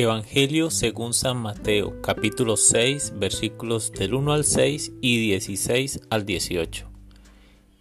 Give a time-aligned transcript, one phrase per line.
[0.00, 6.86] Evangelio según San Mateo, capítulo 6, versículos del 1 al 6 y 16 al 18.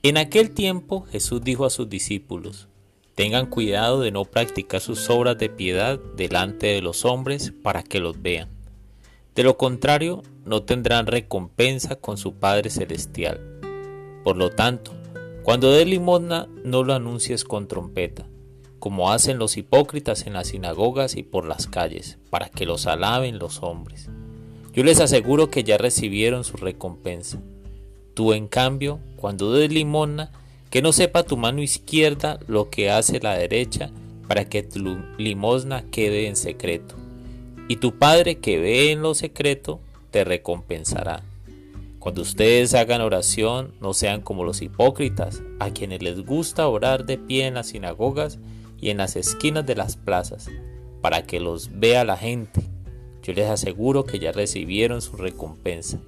[0.02, 2.70] En aquel tiempo Jesús dijo a sus discípulos,
[3.14, 8.00] Tengan cuidado de no practicar sus obras de piedad delante de los hombres para que
[8.00, 8.50] los vean.
[9.36, 13.60] De lo contrario, no tendrán recompensa con su Padre Celestial.
[14.24, 14.92] Por lo tanto,
[15.44, 18.26] cuando dé limosna, no lo anuncies con trompeta
[18.80, 23.40] como hacen los hipócritas en las sinagogas y por las calles, para que los alaben
[23.40, 24.10] los hombres.
[24.74, 27.40] Yo les aseguro que ya recibieron su recompensa.
[28.14, 30.32] Tú, en cambio, cuando des limosna,
[30.70, 33.90] que no sepa tu mano izquierda lo que hace la derecha,
[34.28, 36.96] para que tu limosna quede en secreto.
[37.68, 39.80] Y tu Padre que ve en lo secreto,
[40.12, 41.24] te recompensará.
[42.00, 47.18] Cuando ustedes hagan oración, no sean como los hipócritas, a quienes les gusta orar de
[47.18, 48.40] pie en las sinagogas
[48.80, 50.50] y en las esquinas de las plazas,
[51.02, 52.62] para que los vea la gente.
[53.24, 56.00] Yo les aseguro que ya recibieron su recompensa.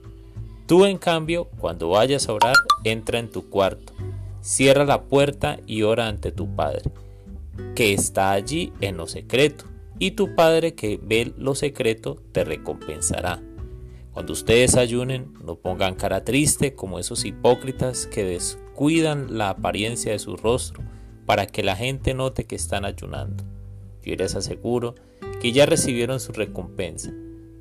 [0.68, 3.94] Tú, en cambio, cuando vayas a orar, entra en tu cuarto,
[4.42, 6.92] cierra la puerta y ora ante tu Padre,
[7.76, 9.66] que está allí en lo secreto,
[9.98, 13.42] y tu Padre que ve lo secreto te recompensará.
[14.14, 20.20] Cuando ustedes ayunen, no pongan cara triste como esos hipócritas que descuidan la apariencia de
[20.20, 20.84] su rostro
[21.30, 23.44] para que la gente note que están ayunando.
[24.02, 24.96] Yo les aseguro
[25.40, 27.12] que ya recibieron su recompensa.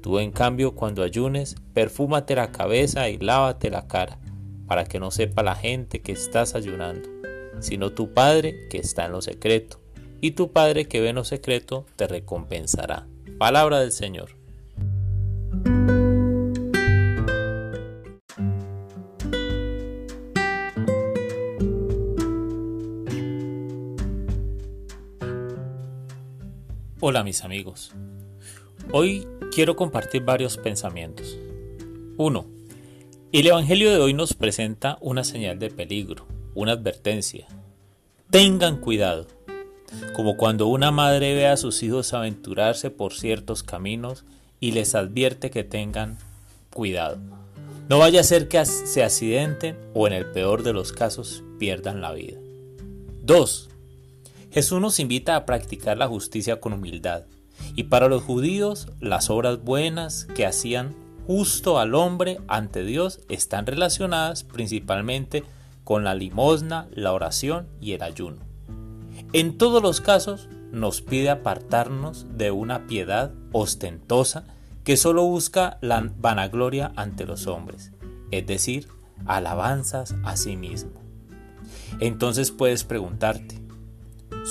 [0.00, 4.20] Tú en cambio cuando ayunes, perfúmate la cabeza y lávate la cara,
[4.66, 7.10] para que no sepa la gente que estás ayunando,
[7.60, 9.82] sino tu Padre que está en lo secreto,
[10.22, 13.06] y tu Padre que ve en lo secreto te recompensará.
[13.36, 14.30] Palabra del Señor.
[27.00, 27.92] Hola mis amigos.
[28.90, 31.38] Hoy quiero compartir varios pensamientos.
[32.16, 32.46] 1.
[33.30, 37.46] El Evangelio de hoy nos presenta una señal de peligro, una advertencia.
[38.30, 39.28] Tengan cuidado.
[40.12, 44.24] Como cuando una madre ve a sus hijos aventurarse por ciertos caminos
[44.58, 46.18] y les advierte que tengan
[46.74, 47.18] cuidado.
[47.88, 52.00] No vaya a ser que se accidenten o en el peor de los casos pierdan
[52.00, 52.38] la vida.
[53.22, 53.68] 2.
[54.50, 57.24] Jesús nos invita a practicar la justicia con humildad.
[57.74, 60.94] Y para los judíos, las obras buenas que hacían
[61.26, 65.44] justo al hombre ante Dios están relacionadas principalmente
[65.84, 68.38] con la limosna, la oración y el ayuno.
[69.32, 74.44] En todos los casos nos pide apartarnos de una piedad ostentosa
[74.84, 77.92] que solo busca la vanagloria ante los hombres,
[78.30, 78.88] es decir,
[79.26, 80.92] alabanzas a sí mismo.
[82.00, 83.57] Entonces puedes preguntarte,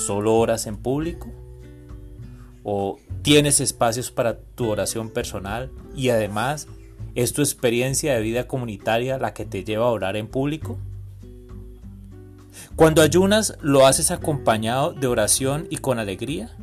[0.06, 1.28] ¿Solo oras en público?
[2.62, 6.68] ¿O tienes espacios para tu oración personal y además
[7.16, 10.78] es tu experiencia de vida comunitaria la que te lleva a orar en público?
[12.76, 16.56] Cuando ayunas, ¿lo haces acompañado de oración y con alegría?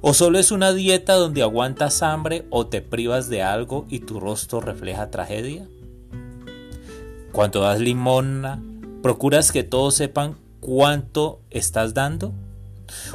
[0.00, 4.20] ¿O solo es una dieta donde aguantas hambre o te privas de algo y tu
[4.20, 5.66] rostro refleja tragedia?
[7.32, 8.62] Cuando das limona,
[9.02, 12.32] ¿procuras que todos sepan cuánto estás dando?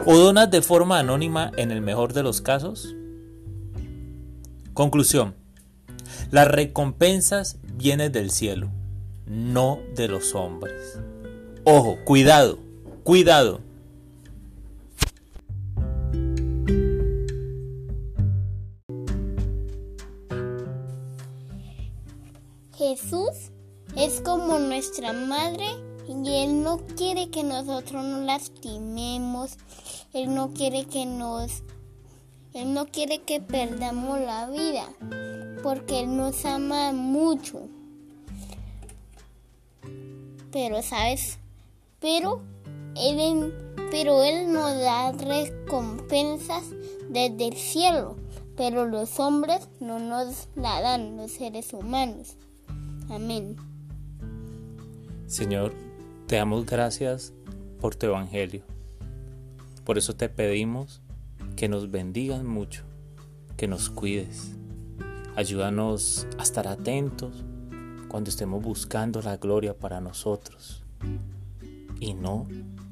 [0.05, 2.95] ¿O donas de forma anónima en el mejor de los casos?
[4.73, 5.35] Conclusión.
[6.31, 8.69] Las recompensas vienen del cielo,
[9.25, 10.99] no de los hombres.
[11.63, 12.59] Ojo, cuidado,
[13.03, 13.61] cuidado.
[22.77, 23.51] Jesús
[23.95, 25.65] es como nuestra madre
[26.07, 29.57] y Él no quiere que nosotros nos lastimemos.
[30.13, 31.63] Él no quiere que nos...
[32.53, 34.87] Él no quiere que perdamos la vida.
[35.63, 37.67] Porque Él nos ama mucho.
[40.51, 41.37] Pero, ¿sabes?
[41.99, 42.41] Pero
[42.95, 43.53] Él,
[43.91, 46.63] pero él nos da recompensas
[47.09, 48.15] desde el cielo.
[48.55, 52.37] Pero los hombres no nos la dan, los seres humanos.
[53.09, 53.57] Amén.
[55.27, 55.73] Señor,
[56.27, 57.33] te damos gracias
[57.79, 58.63] por tu evangelio.
[59.83, 61.01] Por eso te pedimos
[61.55, 62.83] que nos bendigas mucho,
[63.57, 64.51] que nos cuides.
[65.35, 67.43] Ayúdanos a estar atentos
[68.07, 70.83] cuando estemos buscando la gloria para nosotros
[71.99, 72.47] y no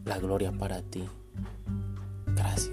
[0.05, 1.03] la gloria para ti.
[2.27, 2.72] Gracias.